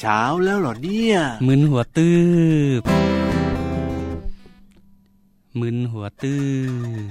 [0.00, 1.16] เช้าแล้วเหรอเนี่ย
[1.46, 2.10] มึนหัวตื
[2.80, 2.82] บ
[5.60, 6.36] มึนหัวตื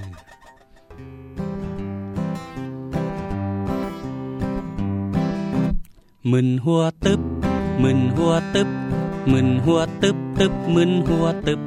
[6.30, 7.20] มึนหัวตึบ
[7.82, 8.70] มึนหัวตึบ
[9.32, 11.60] มึนหัวตึบตึบมึนหัวตึบ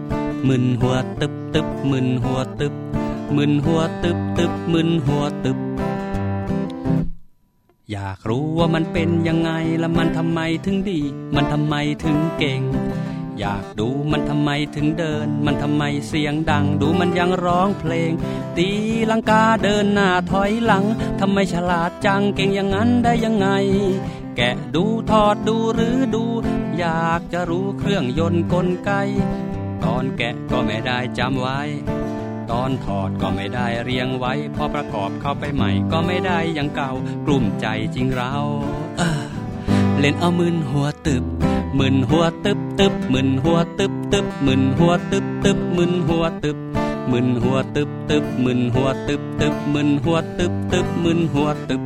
[0.47, 2.73] มึนหัวตึบตึบมึนหัวตึบ
[3.35, 5.57] มึนหัวตึบตึบมึนหัวตึบ
[7.91, 11.01] อยากรู้ว่ามันเป็นยังไงและมันทำไมถึงดี
[11.35, 12.61] มันทำไมถึงเก่ง
[13.39, 18.11] อยากดูมันทำไมถึงเดิน มันทำไมเสียงดัง ดูมันยังร้องเพลง
[18.57, 18.69] ตี
[19.11, 20.85] ลังกาเดินหน้าถอยหลัง
[21.19, 23.47] ทำไมฉลาดจังเก่งอย่างนั้นได้ยังไง
[24.35, 26.23] แกะดูทอดดูหรือดู
[26.77, 28.91] อยากจะรู้เครื่องยนต์กลไก
[29.83, 31.61] ตอนแกะก็ไม่ได้จำไว้
[32.51, 36.91] ตอนถอดก็ไม่ได้เรียงไว้ พอประกอบเข้าไปใหม่ก็ไม่ได้อย่างเก่า
[37.25, 38.33] กลุ่มใจจริงเรา
[38.97, 39.23] เออ
[39.99, 41.23] เล่นเอามึนหัวตึบ
[41.79, 46.57] มึนหัวตึบตึบมึนหัวตึบตึบมึนหัวตึบตึบมึนหัวตึบ
[47.11, 51.81] มึนหัวตึบตึบมึนหัวตึบตึบมึนหัวตึบตึบมึนหัวตึบ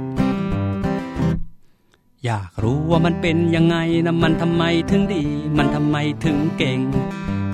[2.26, 5.24] อยากรู้ว่ามันเป็นยังไงนะมันทำไมถึงดี
[5.58, 6.80] มันทำไมถึงเก่ง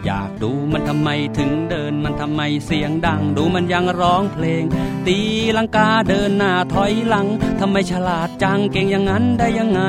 [0.06, 4.64] อยากดูมันทำไมถึงเดินมันทำไมเสียงดัง ดูมันยังร้องเพลง
[5.08, 5.18] ตี
[5.58, 7.28] ลังกาเดินหน้าถอยหลัง
[7.60, 9.82] ทำไมฉลาดจังเก่งอย่างนั้นได้ยังไง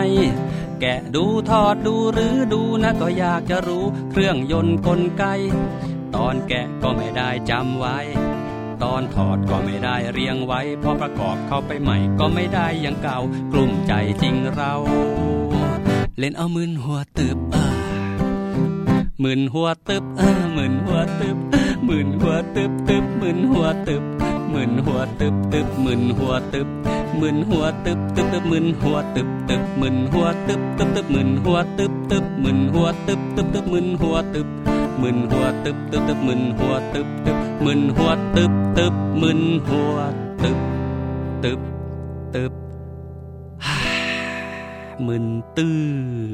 [0.80, 5.24] แกะดูทอดดูหรือดูนะก็อยากจะรู้เครื่องยนต์กลไก
[6.14, 7.98] ตอนแกะก็ไม่ได้จำไว้
[8.82, 13.18] ตอนถอดก็ไม่ได้เรียงไว้ พอประกอบเข้าไปใหม่ก็ไม่ได้อย่างเก่า
[13.52, 14.74] กลุ่มใจจริงเรา
[16.18, 17.71] เล่นเอามึนหัวตึบเออ
[19.22, 21.36] มึนหัวตึบเออมึนหัวตึบ
[21.88, 24.02] มึนหัวตึบตึบมึนหัวตึบ
[24.52, 26.68] มึนหัวตึบตึบมึนหัวตึบ
[27.20, 34.48] มึนหัวตึบตึบตึบมึนหัวตึบตึบมึนหัวตึบตึบตึบมึนหัวตึบตึบมึนหัวตึบตึบตึบมึนหัวตึบ
[35.02, 39.96] มึนหัวตึบตึบตึบมึนหัวตึบตึบมึนหัวตึบตึบมึนหัว
[40.42, 40.81] ตึบตึบ
[45.08, 45.26] มึน
[45.56, 45.76] ตื้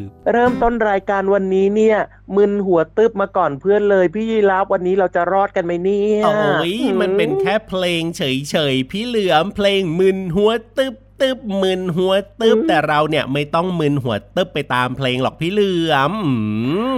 [0.06, 1.98] บเริ่มต้นรายการวันนี้เนี่ย
[2.36, 16.32] มึนหัวตึบมาก่อนเพื่อนเลย พี่ยีราฟวันนี้เราจะรอดกันไหมเนี่ยโอ้ยมันเป็นแค่เพลงเฉยๆพี่เหลือมเพลงมึนหัวตึบ ตึบมึนหัวตึบแต่เราเนี่ยไม่ต้องมึนหัวตึบไปตามเพลงหรอกพี่เหลือมอื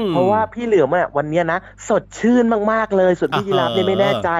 [0.01, 1.59] มเพราะว่าพี่เหลือมอะวันเนี้ยนะ
[1.89, 4.31] สดชื่นมากๆเลยส่วนพี่ยีราฟเนี่ยไม่แน่ใจ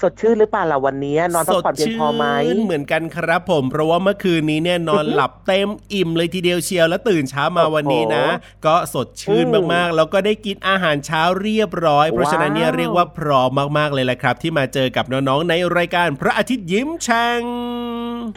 [0.00, 8.24] สดชื่นหรือเปล่าล่ะวันนี้ นอนพักผ่อนเพียงพอไหมสดชื่นเหมือนกันครับผมเพราะว่าเมื่อคืนนี้เนี่ยนอนหลับเต็มอิ่มเลยทีเดียวเชียวแล้วตื่นเช้ามาวันนี้นะ
[8.66, 17.42] ก็สดชื่นอืมมากๆ แล้วก็ได้กินอาหารเช้าเรียบร้อย เพราะฉะนั้นเนี่ยว้าวเรียกว่าพร้อมมากๆเลยแหละครับ ที่มาเจอกับน้องๆในรายการพระอาทิตย์ยิ้มแฉ่ง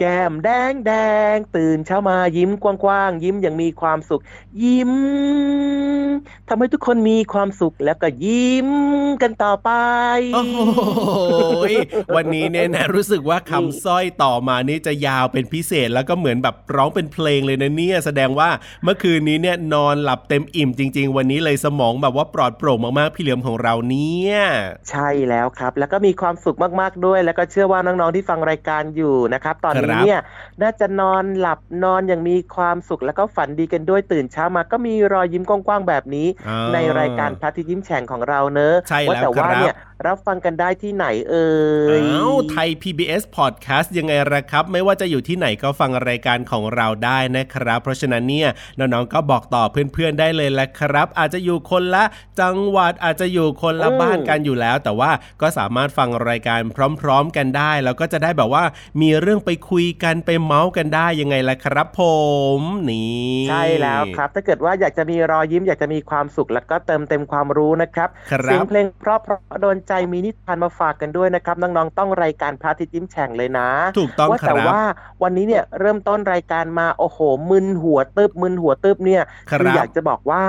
[0.00, 0.91] แก้มแดงแด
[1.34, 4.22] ง ตื่นเช้ามายิ้มกว้างๆยิ้มอย่างมีความสุข
[4.64, 4.92] ยิ้ม
[6.48, 8.68] ทำให้ทุกคนมีความสุขแล้วก็ยิ้ม
[9.22, 9.70] กันต่อไป
[10.34, 10.58] โอ้โห
[11.72, 11.74] ย
[12.16, 18.50] วันนี้เนี่ยนะรู้สึกว่าคำสร้อยต่อมานี่จะยาวเป็นพิเศษแล้วก็เหมือนแบบร้องเป็นเพลงเลยนะเนี่ยแสดงว่า
[18.84, 24.36] เมื่อคืนนี้เนี่ยนอนหลับเต็มอิ่มจริง ๆ วันนี้เลยสมองแบบว่าปลอดโปร่งมากๆพี่เหลือมของเราเนี่ย
[24.90, 30.20] ใช่แล้วครับ แล้วก็มีความสุขมากๆด้วย แล้วก็เชื่อว่าน้องๆที่ฟังรายการอยู่นะครับ ตอนนี้เนี่ย
[30.62, 39.74] น่าจะนอนหลับนอนอย่างมีความสุขแล้วก็ฝันดีกันด้วยตื่นเช้ามาก็มีรอยยิ้มกว้างๆแบบนี้อ่าในรายการพระอาทิตย์ยิ้มแฉ่งของเราเนอะใช่แล้วว่าแต่ว่าครับเนี่ย
[40.06, 41.48] รับฟังกันได้ที่ไหนเอ่
[41.98, 48.48] ยอ้าวไทย PBS Podcast ยังไงละครับ ไม่ว่าจะอยู่ที่ไหนก็ฟังรายการของเราได้นะครับ เพราะฉะนั้นเนี่ย
[48.78, 52.04] น้องๆก็บอกต่อเพื่อนๆได้เลยละครับ อาจจะอยู่คนละ
[52.40, 56.60] จังหวัดอาจจะอยู่คนละอืมบ้านกันอยู่แล้ว แต่ว่าก็สามารถฟังรายการ
[57.00, 58.64] พร้อม ๆ กันได้ แล้วก็จะได้แบบว่า
[59.00, 62.00] มีเรื่องไปคุยกันไปเมาส์กันได้ยังไงล่ะครับ ผ
[62.58, 73.68] มนี่ใช่แล้วครับ ถ้าเกิดว่าอยากจะมีรอยยิ้มอยากจะมีความสุขแล้วก็เติมเต็มความรู้นะครับครับเสียงเพลงเพราะเพราะโดนใจมีนิทานมาฝากกันด้วยนะครับน้องๆต้องรายการพระอาทิตย์ยิ้มแฉ่งเลยนะ
[73.98, 74.82] ถูกต้องว่าคแต่รับว่า
[75.22, 77.18] วันนี้เนี่ยเริ่มต้นรายการมาโอ้โห
[77.50, 80.42] มึนหัวตึบมึนหัวตึบเนี่ยครับอยากจะบอกว่า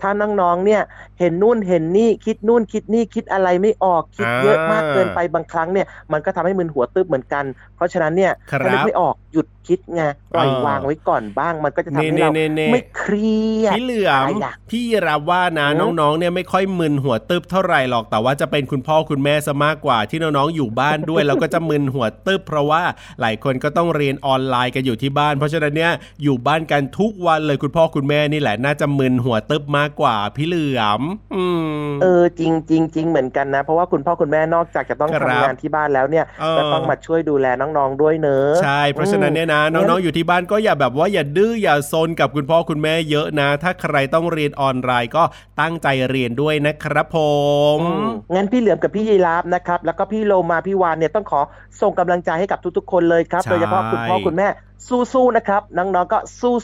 [0.00, 0.82] ถ้าน้องๆเนี่ย
[1.18, 7.44] เห็นนู่นเห็นนี่คิดนู่นคิดนี่คิดอะไรไม่ออกคิดเยอะมากเกินไปบางครั้งเนี่ยมันก็ทำให้มึนหัวตึบเหมือนกัน
[7.76, 10.02] เพราะฉะนั้นเนี่ยครับถ้านึกไม่ออกหยุด คิดไง
[10.34, 22.82] ปล่อยวางไว้ก่อนบ้างมันก็จะทำให้เราเน่ๆๆๆไม่เครียดพี่เหลือมอะไรล่ะพี่รับว่านะอืมน้องๆเนี่ยไม่ค่อยมึนหัวตึบเท่าไหร่หรอกแต่ว่าจะเป็นคุณพ่อคุณแม่ซะมากกว่าที่น้องๆอยู่บ้านด้วยแล้วก็จะมึนหัวตึ๊บเพราะว่า
[23.20, 25.92] หลายคนก็ต้องเรียนออนไลน์กันอยู่ที่บ้าน เพราะฉะนั้นเนี่ย
[26.22, 31.02] อยู่บ้านกันทุกวันเลยคุณพ่อคุณแม่นี่แหละน่าจะมึนหัวตึ๊บมากกว่าพี่เหลือม
[31.34, 31.44] อื
[31.82, 45.24] มเออจริงจริงจริงเหมือนกันนะ เพราะว่าคุณพ่อคุณแม่นอกจากจะต้องครัทำบงานที่บ้านแล้วเนี่ยเออก็ต้องมาช่วยดูแลน้องๆด้วยเนอะใช่เพราะฉะนั้นเนี่ยนะอืมน้องๆอยู่ที่บ้านก็อย่าแบบว่าอย่าดื้ออย่าซนกับคุณพ่อคุณแม่เยอะนะ ถ้าใครต้องเรียนออนไลน์ก็
[45.60, 47.18] ตั้งใจเรียนด้วยนะครับผ
[47.76, 51.40] มอืมงั้นพี่เหลือมกับพี่ยีราฟนะครับแล้วก็พี่โลมาพี่วานเนี่ยต้องขอ
[51.80, 54.48] ส่งกำลังใจให้กับทุกๆ คนเลยครับใช่โดยเฉพาะคุณพ่อคุณแม่
[54.88, 56.18] สู้ๆ นะครับ น้องๆ ก็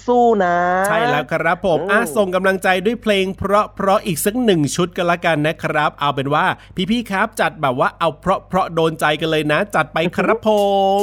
[0.06, 0.54] สู้ๆ นะ
[0.86, 6.44] ใช่แล้วครับผมอืมอะส่งกำลังใจด้วยเพลง เพราะเพราะอีกสักหนึ่งชุดกันละกันนะครับ เอาเป็นว่า
[6.90, 10.48] พี่ๆ ครับจัดแบบว่าเอาเพราะเพราะโดนใจกันเลยนะ จัดไปครับผ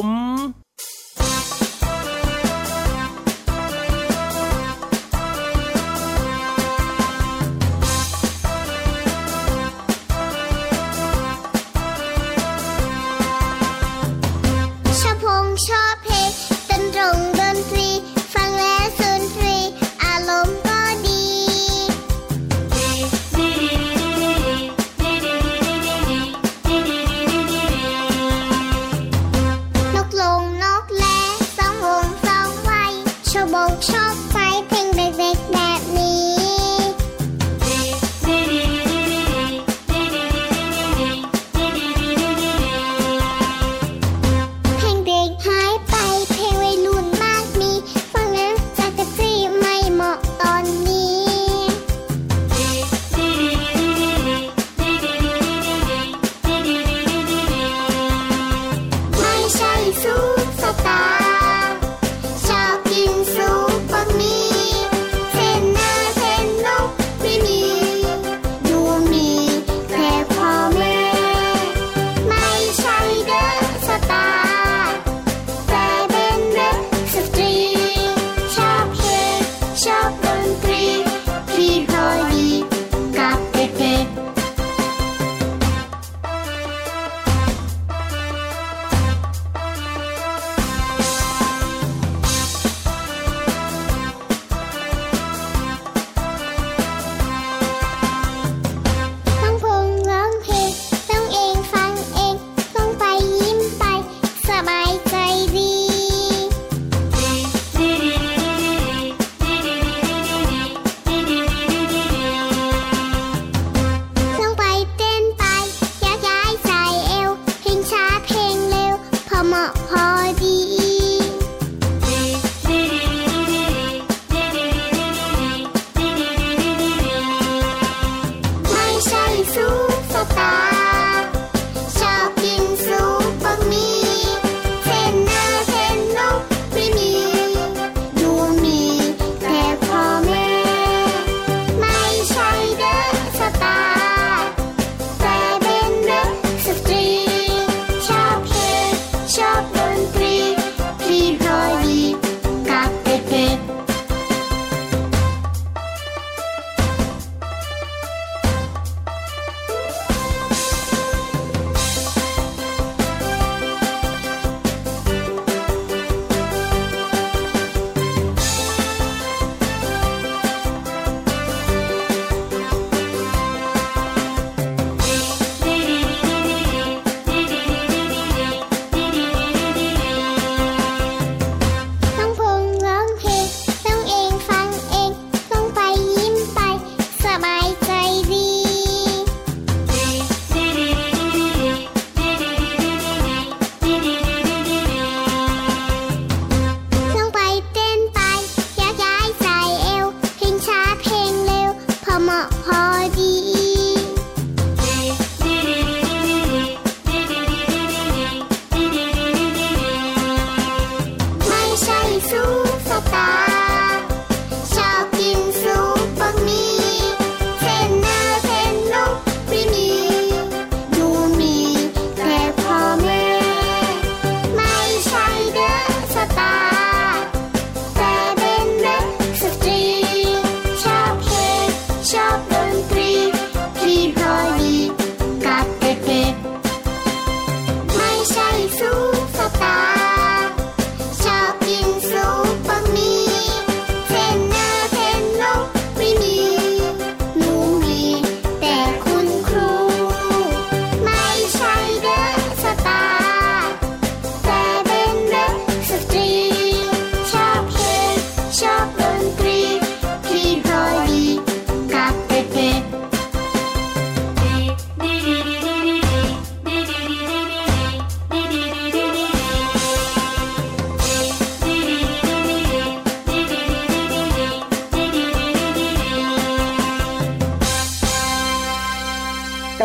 [0.03, 0.58] ม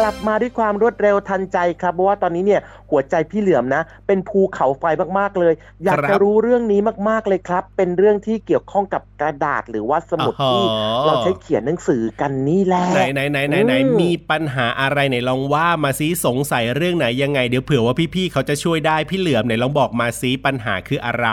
[0.04, 2.60] ลับมาด้วยความรวดเร็วทันใจครับเพราะว่าตอนนี้เนี่ย
[2.94, 4.84] หัวใจพี่เหลือมนะ เป็นภูเขาไฟ
[5.18, 10.64] มากๆเลย อยากครับจะรู้เรื่องนี้มากๆเลยครับ เป็นเรื่องที่เกี่ยวข้องกับกระดาษหรือว่าสมุดอ๋อที่
[11.06, 21.28] เราใช้เขียนหนังสือกันนี่แหละไหนไหนไหนไหนไหนอืมมีปัญหาอะไรไหนลองว่ามาซิสงสัยเรื่องไหนยังไงเดี๋ยวเผื่อว่าพี่ๆเขาจะช่วยได้พี่เหลือมไหนลองบอกมาซิปัญหาคืออะไร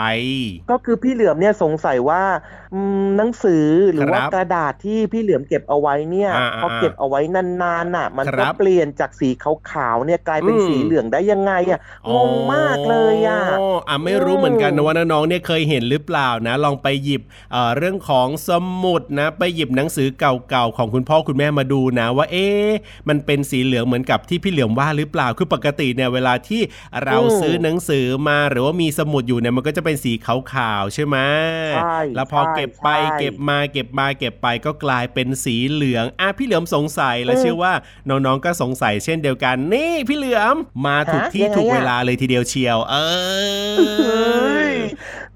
[0.70, 2.22] ก็คือพี่เหลือมเนี่ยสงสัยว่า
[2.74, 9.28] อืมหนังสือหรือว่าครับกระดาษที่พี่เหลือมเก็บเอาไว้เนี่ยอ่าพอเก็บเอาไว้นานๆน่ะ มันคก็รับเปลี่ยนจากสี
[9.70, 11.80] ขาวๆเนี่ยกลายเป็นอืมสีเหลืองได้ยังไงอะ
[12.14, 18.50] งงมากเลยอะอ๋ออะไม่รู้เหมือนกันนะว่าน้องๆเนี่ยเคยเห็นหรือเปล่านะ ลองไปหยิบเอ่อเรื่องของส
[18.82, 22.70] มุดนะ ไปหยิบหนังสือเก่าๆของคุณพ่อคุณแม่มาดูนะว่าเอ๊ะ
[23.08, 26.60] มันเป็นสีเหลืองเหมือนกับที่พี่เหลือมว่าหรือเปล่าคือปกติเนี่ยเวลาที่
[27.04, 31.16] เราอืมซื้อหนังสือมาหรือว่ามีสมุดอยู่เนี่ยมันก็จะเป็นสีขาวๆใช่ไหม
[31.72, 37.72] ใช่แล้วพอใช่เก็บไปใช่เก็บมาเก็บมาเก็บไปก็กลายเป็นสีเหลืองอะพี่เหลือมสงสัยและอืมเชื่อว่า
[38.08, 40.54] น้องๆก็สงสัยเช่นเดียวกันนี่พี่เหลือม
[40.86, 42.94] มาถูกฮะที่ยังไงถูกเวอะลาเลยทีเดียวเชียว เอ
[44.72, 44.78] อ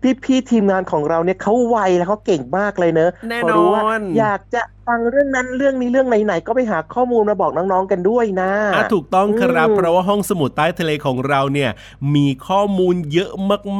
[0.02, 11.70] พี่พี่ๆทีมงานของเราเนี่ยเขาไวแล้วเขาเก่งมากเลยเนอะแน่พรู้ว่านอนอยากจะฟังเรื่องนั้นเรื่องนี้เรื่องไหนๆก็ไปหาข้อมูลมาบอกน้องๆกันด้วยนะอะถูกต้องครับอืมเพราะว่าห้องสมุดใต้ทะเลของเราเนี่ย
[12.14, 13.30] มีข้อมูลเยอะ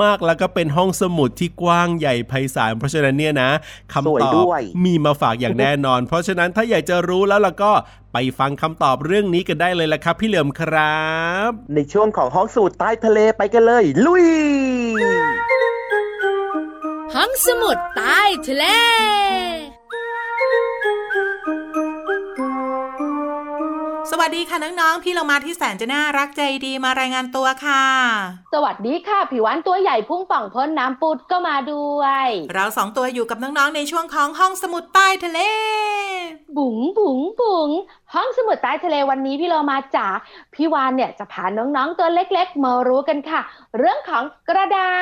[0.03, 3.51] มากๆ แล้วก็เป็นห้องสมุดที่กว้างใหญ่ไพศาลเพราะฉะนั้นเนี่ยนะ
[3.93, 7.73] คำสวยตอบด้วยมีมาฝากอย่างแน่นอน เพราะฉะนั้นถ้าอยากจะรู้แล้วล่ะก็
[8.13, 11.05] ไปฟังคำตอบเรื่องนี้กันได้เลยละครับ พี่เหลิมครั
[11.49, 14.27] บ ในช่วงของห้องสูตรใต้ทะเลไปกันเลย ลุย
[15.03, 15.16] ห้อง
[17.45, 18.65] สมุดใต้ทะเล
[24.21, 27.85] วัสดีค่ะน้องๆ พี่เรามาที่แสนจะน่ารักใจดีมารายงานตัวค่ะ
[28.55, 35.41] สวัสดีค่ะผิวหวานตัวใหญ่พุ่งป่องพ้นน้ำปุดก็มาด้วย เราสองตัวอยู่กับน้องๆในช่วงของห้องสมุดใต้ทะเล
[36.57, 37.69] บุ๋งบุ๋งบุ๋ง
[38.15, 40.09] ห้องสมุดใต้ทะเลวันนี้พี่เรามาจ๋า
[40.55, 43.41] พี่วานเนี่ยจะพาน้องๆตัวเล็กๆ มารู้กันค่ะ
[43.79, 44.97] เรื่องของกระดา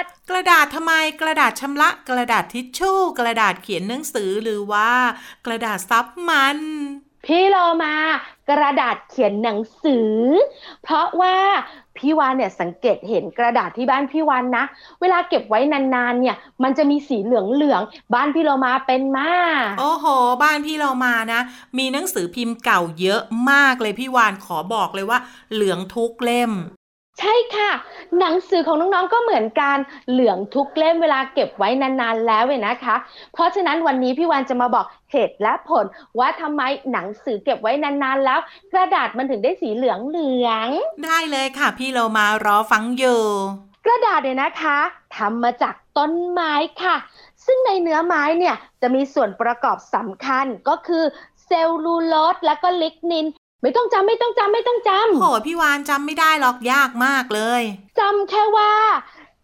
[0.00, 4.90] ษ กระดาษทำไมกระดาษชำระ กระดาษทิชชู่ กระดาษเขียนหนังสือหรือว่า
[5.46, 6.58] กระดาษซับมัน
[7.28, 7.94] พี่โลมา
[8.50, 10.12] กระดาษเขียนหนังสือ
[10.82, 11.36] เพราะว่า
[11.96, 14.64] พี่วานเนี่ยสังเกตเห็นกระดาษที่บ้านพี่วานนะ
[15.00, 17.30] เวลาเก็บไว้นานๆเนี่ย มันจะมีสีเห
[17.62, 20.06] ลืองๆบ้านพี่โลมาเป็นมากโอ้โห
[20.42, 21.40] บ้านพี่โลมานะ
[21.78, 25.18] มีหนังสือพิมพ์เก่าเยอะมากเลยพี่วานขอบอกเลยว่า
[25.52, 26.52] เหลืองทุกเล่ม
[27.18, 27.70] ใช่ค่ะ
[28.18, 29.76] หนังสือของน้องๆก็เหมือนกัน
[30.10, 32.96] เหลืองทุกเล่มเวลาเก็บไว้นานๆแล้วเว้ยนะคะ
[33.32, 35.84] เพราะฉะนั้นวันนี้พี่วันจะมาบอกเหตุและผล
[36.18, 38.38] ว่าทำไมหนังสือเก็บไว้นานๆแล้ว
[38.72, 43.22] กระดาษมันถึงได้สีเหลืองเหลืองๆได้เลยค่ะ พี่เรามารอฟังอยู่
[43.84, 44.78] กระดาษเนี่ยนะคะ
[45.16, 46.96] ทำมาจากต้นไม้ค่ะ
[47.44, 51.04] ซึ่งในเนื้อไม้เนี่ยจะมีส่วนประกอบสำคัญก็คือ
[51.46, 53.26] เซลลูโลสและก็ลิกนิน
[53.62, 58.72] ไม่ต้องจำไม่ต้องจำไม่ต้องจโหพี่วานจำไม่ได้หรอกยากมากเลยำจำแค่ว่า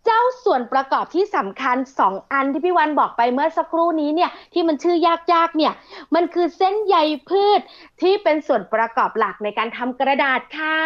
[0.05, 5.73] เจ้าส่วนประกอบที่สำคัญสองอันที่พี่วันบอกไปเมื่อสักครู่นี้เนี่ยที่มันชื่อยากๆเนี่ย
[6.15, 6.97] มันคือเส้นใย
[7.29, 7.61] พืช
[8.01, 10.81] ที่เป็นส่วนประกอบหลักในการทำกระดาษค่ะ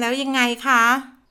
[0.00, 0.82] แล้วยังไงคะ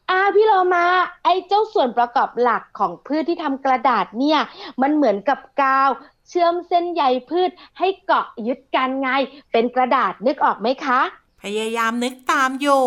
[0.09, 0.85] อ่าพี่โลมา
[1.23, 4.39] ไอ้เจ้าส่วนประกอบหลักของพืชที่ทำกระดาษเนี่ย
[4.81, 5.89] มันเหมือนกับกาว
[6.29, 9.09] เชื่อมเส้นใยพืชให้เกาะยึดกันไง
[9.51, 11.01] เป็นกระดาษนึกออกไหมคะ
[11.43, 12.85] พยายามนึกตามอยู่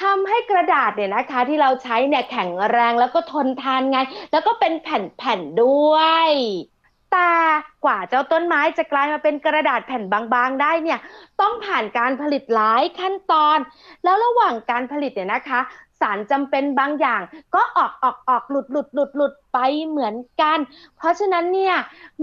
[0.00, 3.98] ทำให้กระดาษเนี่ยนะคะ ที่เราใช้เนี่ยแข็งแรงแล้วก็ทนทานไง
[4.32, 5.96] แล้วก็เป็นแผ่นๆด้ว
[6.28, 6.30] ย
[7.12, 7.32] แต่
[7.84, 10.98] กว่าเจ้าต้นไม้จะกลายมาเป็นกระดาษแผ่นบางๆได้เนี่ย
[11.40, 13.58] ต้องผ่านการผลิตหลายขั้นตอน
[14.04, 15.60] แล้วระหว่างการผลิตเนี่ยนะคะ
[16.00, 17.20] สารจำเป็นบางอย่าง
[17.54, 20.58] ก็ออกออกออกหลุดหลุดหลุดหลุดไปเหมือนกัน
[20.96, 21.76] เพราะฉะนั้นเนี่ย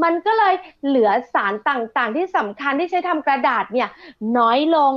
[0.03, 0.55] มันก็เลย
[0.85, 3.89] เหลือสารต่างๆ ที่สำคัญที่ใช้ทำกระดาษเนี่ย
[4.37, 4.93] น้อยลง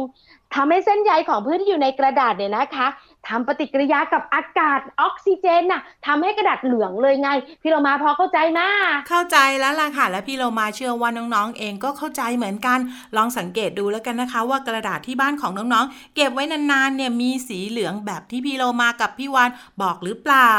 [0.55, 2.87] ทำให้เส้นใยของพืชที่อยู่ในกระดาษเนี่ยนะคะ
[3.29, 7.29] ทำปฏิกิริยากับอากาศออกซิเจนน่ะทำให้กระดาษเหลืองเลยไง
[7.63, 8.69] พี่เรมาพอเข้าใจมา
[9.09, 12.79] เข้าใจแล้วล่ะค่ะ และพี่เรมาเชื่อว่าน้องๆเองก็เข้าใจเหมือนกัน
[13.17, 19.51] ลองสังเกตดูแล้วกันนะคะ ว่ากระดาษที่บ้านของน้องๆ เก็บไว้นานๆเนี่ยมีสีเหลืองแบบที่พี่เรมากับพี่วาน
[19.83, 20.55] บอกหรือเปล่า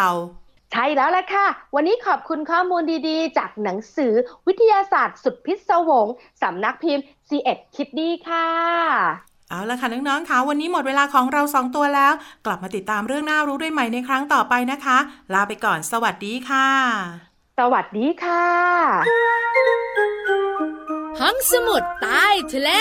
[0.72, 4.14] ใช่แล้วล่ะค่ะ วันนี้ขอบคุณข้อมูลดีๆ จากหนังสือ
[4.48, 6.08] วิทยาศาสตร์สุดพิศวง
[6.42, 8.48] สำนักพิมพ์ c ีเอ็ดคิดดีค่ะ
[9.50, 12.14] เอาละค่ะน้องๆค่ะวันนี้หมดเวลาของเราสองตัวแล้ว
[12.46, 14.98] กลับมาติดตามเรื่องน่ารู้ด้วยใหม่ในครั้งต่อไปนะคะ
[15.34, 16.68] ลาไปก่อนสวัสดีค่ะ
[17.60, 18.48] สวัสดีค่ะ
[21.20, 22.72] ห้องสมุดใต้ทะเล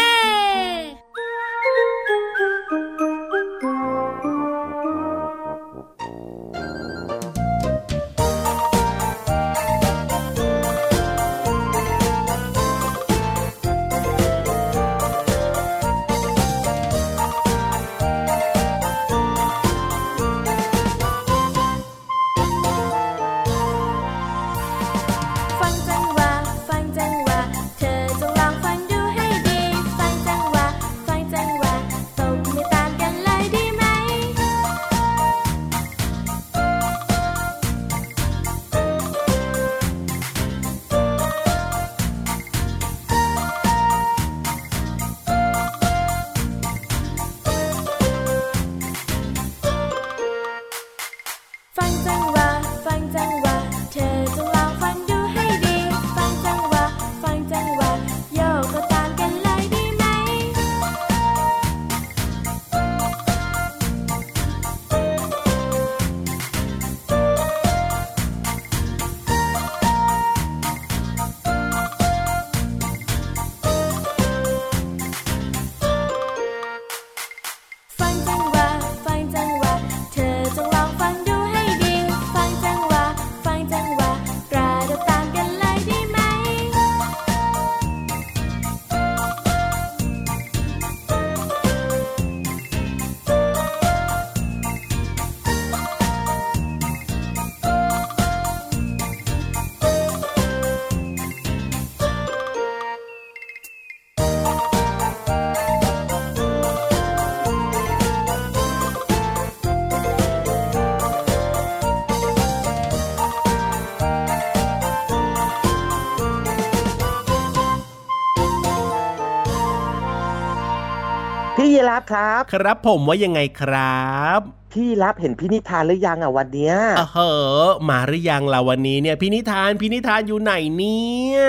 [121.90, 131.41] รับครับ ครับผมว่ายังไงครับ พี่รับเห็นพี่นิทานหรือยังอะวันเนี้ยเออเหอะมาหรือยังล่ะวันนี้เนี่ยพี่นิทานพี่นิทานอยู่ไหนเนี่ย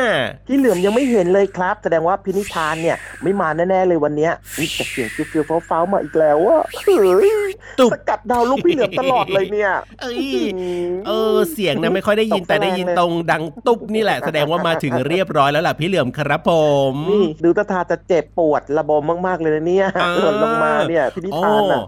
[0.47, 6.93] พี่เหลือมยังไม่เห็นเลยครับ แสดงว่าพี่นิทานเนี่ยไม่มาแน่ๆเลยวันเนี้ยนี่แต่เสียงฟิวฟิวๆฟ้าวๆมาอีกแล้วอะเฮ้
[7.49, 10.27] ยตุบสกัดดาวลูกพี่เหลือมตลอดเลยเนี่ยเอ้ย
[11.07, 16.51] เออเสียงนะไม่ค่อยได้ยินแต่ได้ยินตรงดังตุ๊บนี่แหละ แสดงว่ามาถึงเรียบร้อยแล้วล่ะพี่เหลือมครับผ
[16.91, 21.83] มนี่ดูตาทาจะเจ็บปวดระบมมากๆเลยนะเนี่ยอ่าหล่นลงมาเนี่ยพี่นิโอ้ทานอะ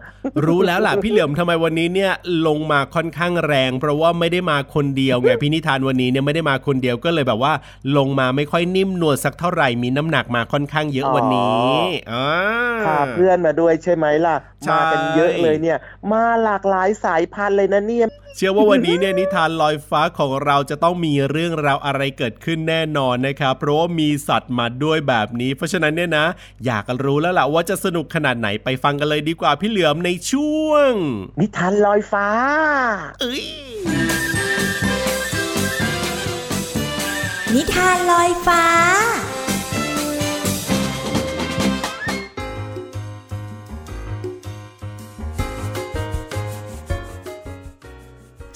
[0.46, 2.12] รู้แล้วล่ะพี่เหลือมทำไมวันนี้เนี่ย
[2.48, 7.54] ลงมาค่อนข้างแรง เพราะว่าไม่ได้มาคนเดียวไงพี่นิทานวันนี้เนี่ยไม่ได้มาคนเดียวก็เลยแบบว่า
[7.98, 11.78] ลงมาไม่ค่อยนิ่มนวลสักเท่าไหร่มีน้ำหนักมาค่อนข้างเยอะวันนี้
[12.12, 12.28] อ่า
[12.86, 15.78] พาเพื่อนมาด้วยใช่ไหมล่ะใช่มากันเยอะเลยเนี่ย
[16.12, 26.26] มาหลากหลายสายพันธุ์เลยนะเนี่ย เชื่อว่าวันนี้เนี่ยนิทานลอยฟ้าของเราจะต้องมีเรื่องราวอะไรเกิดขึ้นแน่นอนนะครับเพราะว่ามีสัตว์มาด้วยแบบนี้ เพราะฉะนั้นเนี่ยนะ
[26.66, 30.92] อยากรู้แล้วล่ะว่าจะสนุกขนาดไหนไปฟังกันเลยดีกว่าพี่เหลือมในช่วง
[31.40, 32.28] นิทานลอยฟ้า
[33.22, 33.46] เอ้ย
[37.56, 38.64] นิทานลอยฟ้า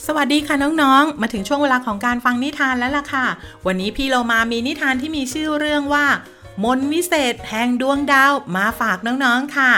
[0.10, 3.26] สวัสดีค่ะน้องๆ มาถึงช่วงเวลาของการฟังนิทานแล้วล่ะค่ะ
[3.67, 6.06] วันนี้พี่เรามามีนิทานที่มีชื่อเรื่องว่า
[6.63, 9.72] มนวิเศษแห่งดวงดาวมาฝากน้องๆค่ะ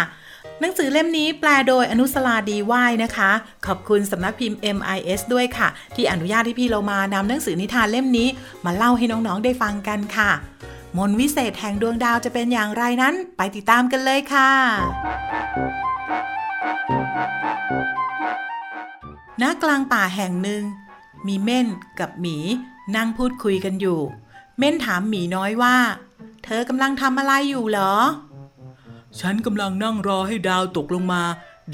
[0.59, 3.31] หนังสือเล่มนี้แปลโดยอนุสลาดีว่ายนะคะ
[3.65, 8.27] ขอบคุณสำนักพิมพ์ MIS ด้วยค่ะ ที่อนุญาตให้พี่เรามานำหนังสือนิทานเล่มนี้
[8.65, 10.31] มาเล่าให้น้องๆได้ฟังกันค่ะ
[10.97, 14.51] มนวิเศษแห่งดวงดาวจะเป็นอย่างไรนั้น ไปติดตามกันเลยค่ะ
[19.41, 20.63] ณกลางป่าแห่งหนึ่ง
[21.27, 21.67] มีเม่น
[21.99, 22.37] กับหมี
[22.95, 23.99] นั่งพูดคุยกันอยู่
[24.59, 25.77] เม่นถามหมีน้อยว่า
[26.43, 27.93] เธอกำลังทำอะไรอยู่เหรอ
[29.19, 31.23] ฉันกำลังนั่งรอให้ดาวตกลงมา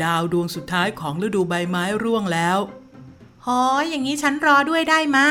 [0.04, 2.58] ดาวดวงสุดท้ายของฤดูใบไม้ร่วงแล้ว
[3.46, 5.28] หออย่างนี้ฉันรอด้วยได้มา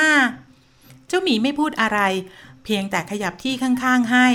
[1.09, 1.99] เจ้าหมีไม่พูดอะไร
[2.64, 4.27] เพียงแต่ขยับที่ข้างๆให้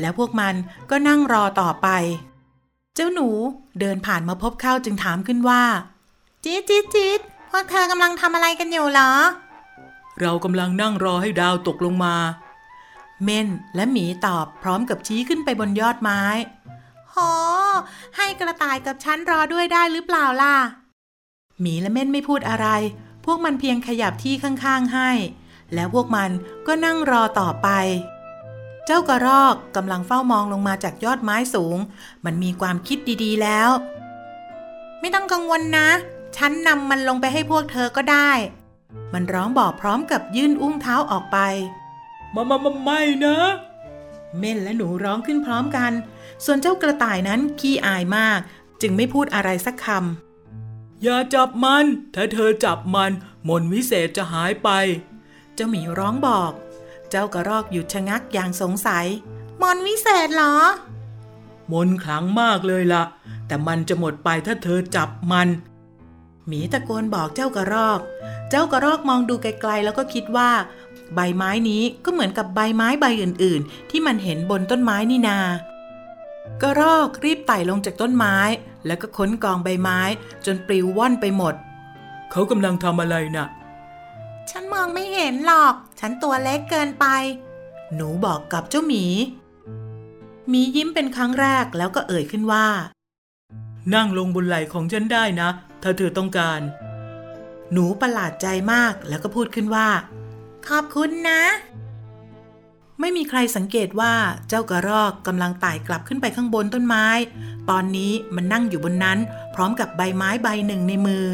[0.00, 0.54] แล้วพวกมัน
[0.90, 1.88] ก็นั่งรอต่อไป
[2.94, 3.28] เจ้าหนู
[3.80, 5.62] เดินผ่านมาพบเข้าจึงถามขึ้นว่า
[6.44, 9.12] จี๊ดจี๊ดจี๊ด พวกเธอกำลังทำอะไรกันอยู่เหรอ
[10.20, 12.16] เรากำลังนั่งรอให้ดาวตกลงมา
[13.24, 16.22] เม่นและหมีตอบพร้อมกับชี้ขึ้นไปบนยอดไม้
[17.10, 17.16] โห
[18.16, 20.56] ให้กระต่ายกับฉันรอด้วยได้หรือเปล่าล่ะ
[21.60, 22.68] หมีและเม่นไม่พูดอะไร
[23.24, 25.10] พวกมันเพียงขยับที่ข้างๆให้
[25.74, 26.30] แล้วพวกมัน
[26.66, 27.68] ก็นั่งรอต่อไป
[28.86, 31.78] เจ้ากระรอกกำลังเฝ้ามองลงมาจากยอดไม้สูง
[32.24, 33.70] มันมีความคิดดีๆแล้ว
[35.00, 35.88] ไม่ต้องกังวลนะ
[36.36, 38.30] ฉันนำมันลงไปให้พวกเธอก็ได้
[39.12, 41.38] มันร้องบอกพร้อมกับยื่นอุ้งเท้าออกไป
[42.34, 43.36] มามามาไม่นะ
[44.38, 45.92] เม่นและหนูร้องขึ้นพร้อมกัน
[46.44, 48.40] ส่วนเจ้ากระต่ายนั้นขี้อายมาก
[48.80, 53.12] จึงไม่พูดอะไรสักคำ อย่าจับมัน ถ้าเธอจับมัน
[53.48, 54.68] มนต์วิเศษจะหายไป
[55.54, 56.52] เจ้าหมีร้องบอก
[57.10, 59.06] เจ้ากระรอกหยุดชะงักอย่างสงสัย
[59.62, 60.54] มนต์วิเศษเหรอ
[61.72, 63.04] มนต์ขลังมากเลยละ่ะ
[63.46, 65.48] แต่มันจะหมดไปถ้าเธอจับมัน
[66.46, 68.00] หมีตะโกนบอกเจ้ากระรอก
[68.50, 70.50] เจ้ากระรอกมองดูไกลๆ แล้วก็คิดว่า
[71.14, 75.38] ใบไม้นี้ก็เหมือนกับใบไม้ใบอื่น ๆ ที่มันเห็นบนต้นไม้นี่นา
[76.62, 78.36] กระรอกรีบไต่ลงจากต้นไม้
[78.86, 80.00] แล้วก็ค้นกองใบไม้
[80.46, 81.54] จนปลิวว่อนไปหมด
[82.30, 83.46] เขากำลังทำอะไรนะ่ะ
[84.50, 87.06] ฉันมองไม่เห็นหรอก ฉันตัวเล็กเกินไป
[87.94, 89.04] หนูบอกกับเจ้าหมี
[90.48, 92.66] หมียิ้มเป็นครั้งแรกแล้วก็เอ่ยขึ้นว่า
[93.94, 95.48] นั่งลงบนไหล่ของฉันได้นะ
[95.82, 96.60] ถ้าเธอต้องการ
[97.72, 99.88] หนูประหลาดใจมากแล้วก็พูดขึ้นว่า
[100.68, 101.42] ขอบคุณนะ
[103.00, 104.14] ไม่มีใครสังเกตว่า
[104.48, 107.06] เจ้ากระรอกกำลังไต่กลับขึ้นไปข้างบนต้นไม้
[107.70, 109.18] ตอนนี้มันนั่งอยู่บนนั้น
[109.54, 111.24] พร้อมกับใบไม้ใบหนึ่งในมือ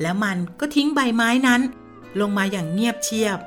[0.00, 1.60] แล้วมันก็ทิ้งใบไม้นั้น
[2.20, 3.38] ลงมาอย่างเงียบเชียบ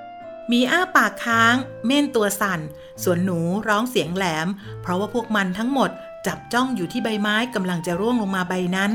[0.52, 2.60] มีอ้าปากค้าง เม่นตัวสั่น
[3.04, 4.48] ส่วนหนูร้องเสียงแหลม
[4.82, 5.90] เพราะว่าพวกมันทั้งหมด
[6.28, 8.92] จับจ้องอยู่ที่ใบไม้กำลังจะร่วงลงมาใบนั้น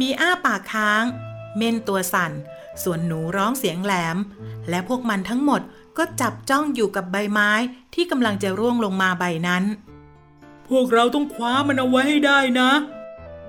[0.00, 1.04] มีอ้าปากค้าง
[1.56, 2.32] เม่นตัวสั่น
[2.82, 4.16] ส่วนหนูร้องเสียงแหลม
[4.68, 5.60] และพวกมันทั้งหมด
[5.98, 7.50] ก็จับจ้องอยู่กับใบไม้
[7.94, 9.64] ที่กำลังจะร่วงลงมาใบนั้น
[10.68, 12.70] พวกเราต้องคว้ามันเอาไว้ให้ได้นะ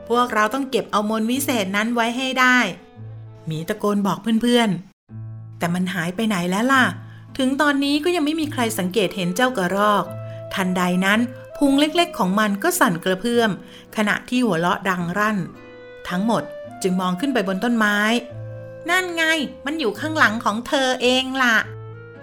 [0.10, 2.58] พวกเราต้องเก็บเอามนต์วิเศษนั้นไว้ให้ได้
[3.46, 6.86] หมีตะโกนบอกเพื่อนๆ แต่มันหายไปไหนแล้วล่ะ
[7.38, 10.04] ถึงตอนนี้ก็ยังไม่มีใครสังเกตเห็นเจ้ากระรอก
[10.54, 11.20] ทันใดนั้น
[11.58, 13.50] พุงเล็กๆของมันก็สั่นกระเพื่อม
[13.96, 15.38] ขณะที่หัวเราะดังรั่น
[16.10, 16.44] ทั้งหมด
[16.82, 17.98] จึงมองขึ้นไปบนต้นไม้
[18.90, 19.24] นั่นไง
[19.66, 21.56] มันอยู่ข้างหลังของเธอเองล่ะ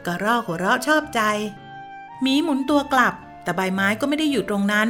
[0.07, 1.21] กระรอกหัวเราะชอบใจ
[2.23, 4.89] หมีหมุนตัวกลับ แต่ใบไม้ก็ไม่ได้อยู่ตรงนั้น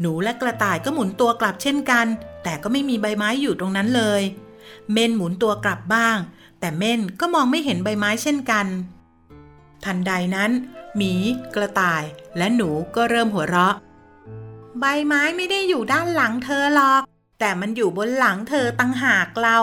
[0.00, 2.06] หนูและกระต่ายก็หมุนตัวกลับเช่นกัน
[2.42, 4.22] แต่ก็ไม่มีใบไม้อยู่ตรงนั้นเลย
[4.92, 6.16] เม่นหมุนตัวกลับบ้าง
[6.60, 8.66] แต่เม่นก็มองไม่เห็นใบไม้เช่นกัน
[9.84, 10.50] ทันใดนั้น
[10.96, 11.12] หมี
[11.54, 12.02] กระต่าย
[12.36, 13.74] และหนูก็เริ่มหัวเราะ
[14.80, 17.02] ใบไม้ไม่ได้อยู่ด้านหลังเธอหรอก
[17.38, 19.60] แต่มันอยู่บนหลังเธอตั้งหากเล่า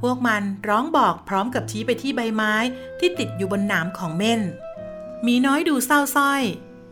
[0.00, 2.54] พวกมันร้องบอกพร้อมกับชี้ไปที่ใบไม้
[2.98, 4.40] ที่ติดอยู่บนหนามของเม่น
[5.22, 6.42] หมีน้อยดูเศร้าส้อย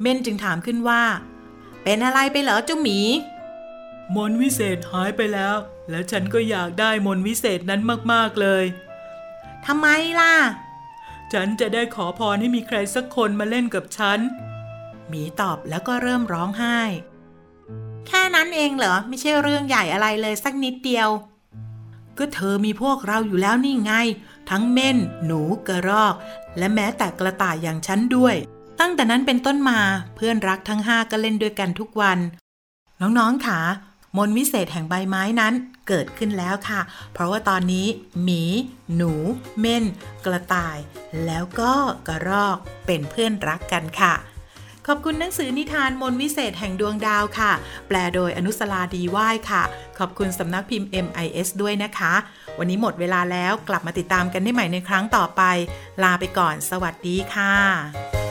[0.03, 1.03] เม่นจึงถามขึ้นว่า
[1.83, 3.01] เป็นอะไรไปเหรอเจ้าหมี
[4.17, 5.57] มนวิเศษหายไปแล้ว
[5.91, 7.81] แล้วฉันก็อยากได้มนวิเศษนั้น
[8.13, 8.65] มากๆเลย
[9.67, 9.87] ทำไม
[10.21, 10.35] ล่ะ
[11.33, 14.19] ฉันจะได้ขอพรให้มีใครสักคนมาเล่นกับฉัน
[15.09, 16.79] หมีตอบแล้วก็เริ่มร้องไห้
[18.09, 21.09] แค่นั้นเองเหรอ ไม่ใช่เรื่องใหญ่อะไรเลยสักนิดเดียว
[22.19, 23.93] ก็เธอมีพวกเราอยู่แล้วนี่ไง
[24.51, 26.15] ทั้งเม่น หนูกระรอก
[26.59, 28.35] และแม้แต่กระต่ายอย่างฉันด้วย
[28.81, 29.81] ตั้งแต่นั้นเป็นต้นมา
[30.15, 32.19] เพื่อนรักทั้งห้าก็เล่นด้วยกันทุกวัน
[33.01, 33.61] น้องๆค่ะ
[34.17, 35.55] มนวิเศษแห่งใบไม้นั้น
[35.89, 36.81] เกิดขึ้นแล้วค่ะ
[37.13, 37.87] เพราะว่าตอนนี้
[38.23, 38.43] หมี
[38.95, 39.13] หนู
[39.61, 39.85] เม่น
[40.25, 40.79] กระต่าย
[41.27, 41.73] แล้วก็
[42.09, 44.15] กระรอกเป็นเพื่อนรักกันค่ะ
[44.91, 47.53] ขอบคุณหนังสือนิทานมนวิเศษแห่งดวงดาวค่ะ
[47.89, 49.63] แปลโดยอนุสลาดีว่ายค่ะ
[49.99, 52.15] ขอบคุณสำนักพิมพ์ MIS ด้วยนะคะ
[52.59, 55.43] วันนี้หมดเวลาแล้วกลับมาติดตามกันได้ใหม่ในครั้งต่อไป
[56.03, 58.28] ลาไปก่อน สวัสดีค่ะ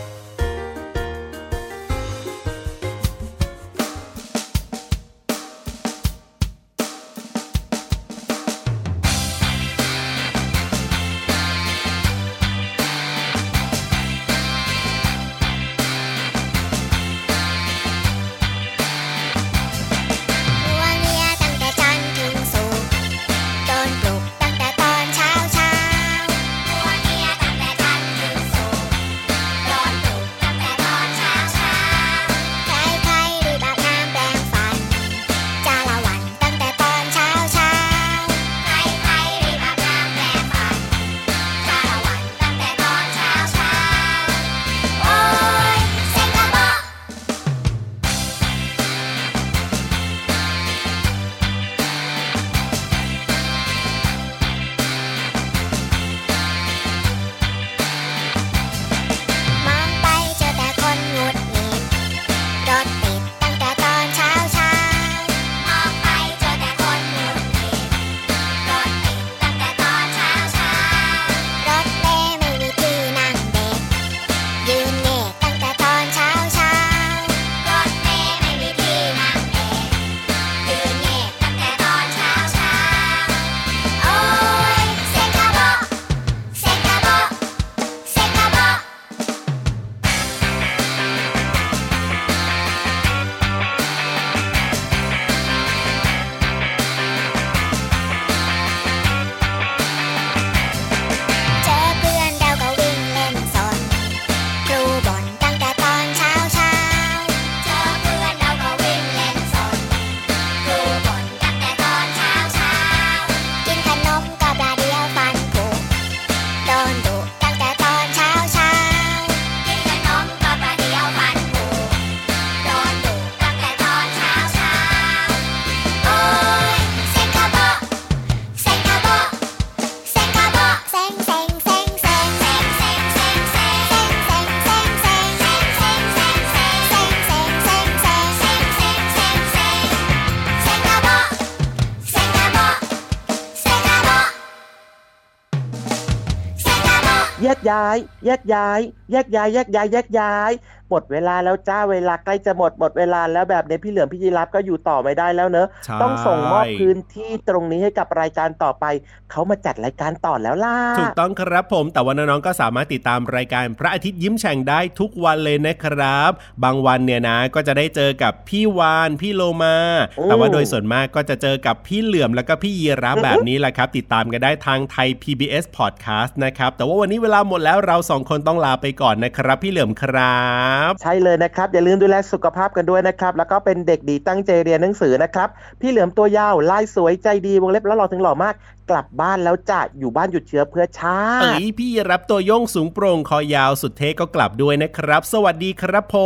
[147.95, 148.79] ยกย้าย แยกย้าย
[149.11, 150.51] แยกย้าย แยกย้าย แยกย้าย
[150.89, 158.85] หมดเวลาแล้วจ้าเวลาใกล้จะหมดหมดเวลาแล้วแบบนี้พี่เหลือมพี่ยีรับก็อยู่ต่อไม่ได้แล้วเนอะใช่ต้องส่งมอบพื้นที่ตรงนี้ให้กับรายการต่อไป
[159.31, 166.31] เขามาจัดรายการต่อแล้วล่ะ ถูกต้องครับผม แต่ว่าน้องๆก็สามารถติดตามรายการพระอาทิตย์ยิ้มแฉ่งได้ทุกวันเลยนะครับ
[166.63, 169.77] บางวันเนี่ยนะก็จะได้เจอกับพี่วานพี่โลมา
[170.17, 180.41] โอ้แต่ว่าโดยส่วนมากก็จะเจอกับพี่เหลื่อมแล้วก็พี่ยีรับแบบนี้แหละครับ ติดตามกันได้ทางไทย PBS Podcast นะครับแต่ว่าวันนี้เวลาหมดแล้วเราสองคนต้องลาไปก่อนนะครับ พี่เหลื่อมครั
[180.76, 185.49] บใช่เลยนะครับ อย่าลืมดูแลสุขภาพกันด้วยนะครับ แล้วก็เป็นเด็กดีตั้งใจเรียนหนังสือนะครับ
[185.81, 188.55] พี่เหลือมตัวยาวลายสวยใจดีวงเล็บแล้วหล่อถึงหล่อมาก
[188.89, 196.17] กลับบ้านแล้วจะอยู่บ้านหยุดเชื้อเพื่อชาเอ้ติยพี่ยีรับตัวโย่งสูงโปร่งคอยาวสุดเท่ก็กลับด้วยนะครับ สวัสดีครับผ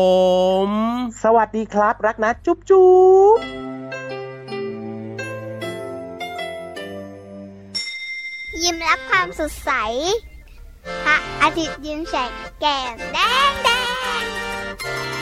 [0.66, 0.68] ม
[1.24, 2.92] สวัสดีครับ รักนะจุ๊บจุ๊
[3.36, 3.40] บ
[8.62, 9.72] ยิ้มรับความสดใส
[11.06, 13.18] พระอาทิตย์ยิ้มแฉกแก้มแด
[13.50, 13.70] งแด
[14.22, 14.41] ง
[14.78, 15.21] Bye.